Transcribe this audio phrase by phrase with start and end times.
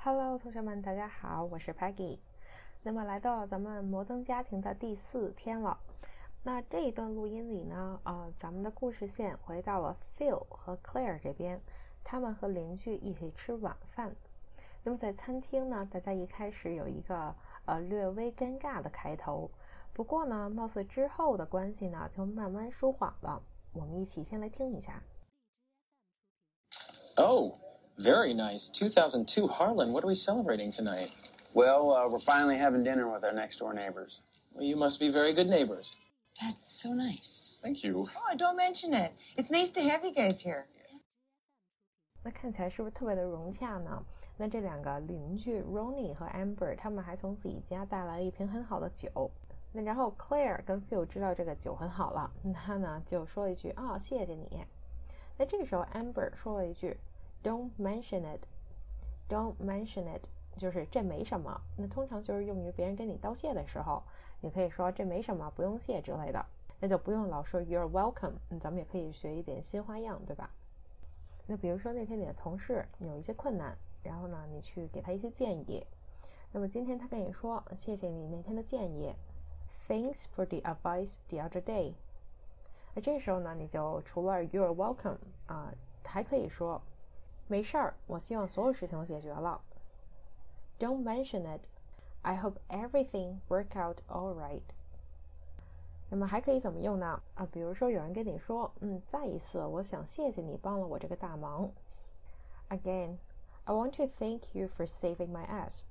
[0.00, 2.18] Hello，同学们，大家好，我是 Peggy。
[2.84, 5.76] 那么来到咱们摩登家庭的第四天了。
[6.44, 11.60] 那这一段录音里呢，啊，咱们的故事线回到了 Phil 和 Claire 这边，
[12.04, 14.14] 他们和邻居一起吃晚饭。
[14.84, 17.34] 那么在餐厅呢，大家一开始有一个
[17.66, 19.50] 呃略微尴尬的开头，
[19.92, 23.42] 不过呢，貌似之后的关系呢就慢慢舒缓了。
[23.72, 25.02] 我们一起先来听一下。
[27.16, 27.67] Oh.
[27.97, 28.69] Very nice.
[28.69, 29.93] 2002 Harlan.
[29.93, 31.11] What are we celebrating tonight?
[31.53, 34.21] Well, uh, we're finally having dinner with our next door neighbors.
[34.53, 35.97] Well, you must be very good neighbors.
[36.41, 37.59] That's so nice.
[37.61, 38.07] Thank you.
[38.15, 39.13] Oh, don't mention it.
[39.37, 40.65] It's nice to have you guys here.
[42.23, 44.03] 那看起来是不是特别的融洽呢？
[44.37, 49.29] 那这两个邻居 Ronnie 和 Amber，他们还从自己家带来了一瓶很好的酒。
[49.71, 54.65] 那然后 Claire 跟 Phil 知道这个酒很好了，他呢就说一句啊、哦，谢谢你。
[55.37, 56.97] 那这个时候 Amber 说了一句
[57.48, 58.42] Don't mention it.
[59.26, 60.24] Don't mention it，
[60.58, 61.58] 就是这没什么。
[61.78, 64.02] 那通常就是用于别人跟你道谢的时候，
[64.42, 66.44] 你可以说这没什么，不用谢之类的。
[66.78, 68.34] 那就不用老说 You're welcome。
[68.60, 70.50] 咱们也可以学一点新花样，对吧？
[71.46, 75.86] 那比如说那天你的同事有一些困难，然后呢，你去给他一些建议。
[76.52, 79.14] 那么今天他跟你说谢谢你那天的建议
[79.88, 81.94] ，Thanks for the advice the other day。
[82.92, 85.72] 那这时候呢，你就除了 You're welcome 啊，
[86.04, 86.82] 还可以说。
[87.48, 89.62] 没事儿，我希望所有事情都解决了。
[90.78, 91.62] Don't mention it.
[92.22, 94.62] I hope everything work out all right.
[96.10, 97.22] 那么还可以怎么用呢？
[97.34, 101.70] 啊，比如说有人跟你说，嗯，再一次，我想谢谢你帮了我这个大忙。
[102.68, 103.16] Again,
[103.64, 105.82] I want to thank you for saving my ass.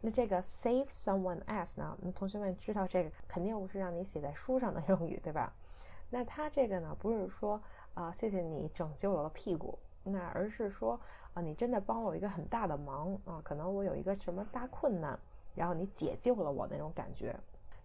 [0.00, 1.98] 那这个 save someone ass 呢？
[2.02, 5.52] 那同学们知道这个肯定不是让你写在书上的用语，对吧？
[6.10, 7.60] 那它这个呢，不是说
[7.94, 9.78] 啊，谢谢你拯救了我的屁股。
[10.04, 11.00] 那而是说
[11.32, 15.18] 啊，你真的帮了我一个很大的忙啊，可能我有一个什么大困难，
[15.54, 17.34] 然后你解救了我那种感觉。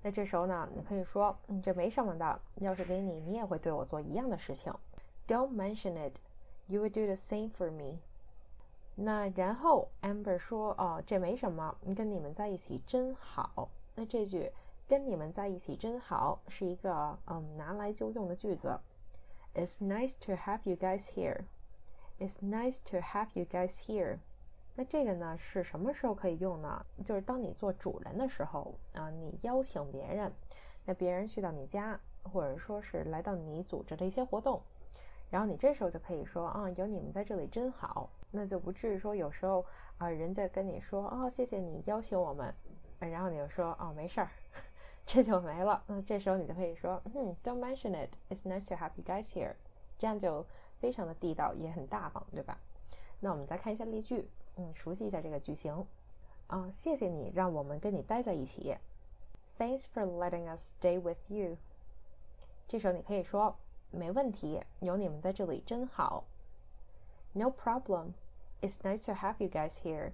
[0.02, 4.74] 那这时候呢，你可以说，嗯，这没什么的，要是给你，你也会对我做一样的事情。
[5.28, 6.16] Don't mention it,
[6.68, 8.00] you would do the same for me。
[8.96, 13.70] 那然后 Amber 说，哦，这没什么，跟你们在一起真好。
[13.96, 14.52] 那这句
[14.88, 18.80] 跟你们在一起真好是一个嗯拿来就用的句子。
[19.54, 21.42] It's nice to have you guys here.
[22.20, 24.18] It's nice to have you guys here。
[24.76, 26.86] 那这个呢是什么时候可以用呢？
[27.06, 30.34] 就是当你做主人的时候啊，你邀请别人，
[30.86, 34.62] 那别人去到你家，或者说是来到你组织的一些活动，
[35.30, 38.10] 然后你这时候就可以说啊，有你们在这里真好。
[38.32, 39.66] 那就不至于说有时候
[39.98, 42.54] 啊，人家跟你说哦，谢谢你邀请我们，
[43.00, 44.30] 然后你就说哦，没事儿，
[45.08, 45.82] 这就没了。
[45.88, 48.12] 那这时候你就可以说，嗯，Don't mention it.
[48.30, 49.56] It's nice to have you guys here。
[49.98, 50.46] 这样就。
[50.80, 52.58] 非常的地道，也很大方，对吧？
[53.20, 55.86] 那我们再看一下例句，嗯，熟悉一下这个句型。
[56.48, 58.76] 啊，谢谢你让我们跟你待在一起。
[59.58, 61.58] Thanks for letting us stay with you。
[62.68, 63.56] 这时候你可以说，
[63.92, 66.24] 没问题，有你们在这里真好。
[67.34, 68.14] No problem.
[68.62, 70.12] It's nice to have you guys here。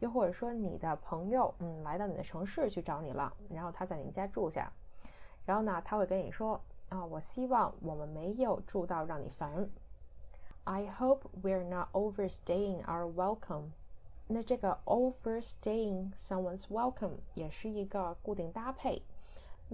[0.00, 4.72] 又或者说，你的朋友，嗯，来到你的城市去找你了，然后他在你们家住下，
[5.44, 6.60] 然后呢，他会跟你说。
[6.94, 9.68] 啊，我希望我们没有住到让你烦。
[10.62, 13.70] I hope we're not overstaying our welcome。
[14.28, 19.02] 那这个 overstaying someone's welcome 也是一个固定搭配。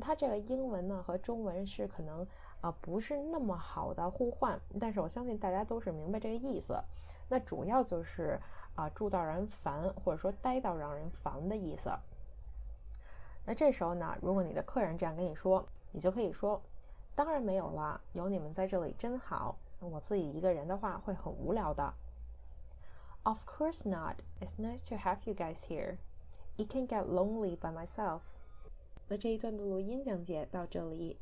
[0.01, 2.27] 它这个英文呢和中文是可能
[2.63, 6.83] 啊不是那么好的互换，但是我相信大家都是明白这个意思。
[7.29, 8.41] 那主要就是
[8.75, 11.91] 啊住到让人烦，或者说待到让人烦的意思。
[13.45, 16.63] 那这时候呢，如果你的客人这样跟你说，你就可以说。
[17.21, 19.59] 当然没有了，有你们在这里真好。
[19.79, 21.93] 我自己一个人的话会很无聊的。
[23.25, 24.23] Of course not.
[24.41, 25.99] It's nice to have you guys here.
[26.57, 28.21] It can get lonely by myself.
[29.09, 31.19] 那这一段的录音讲解到这里。